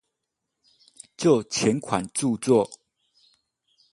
[1.15, 2.67] 就前款著作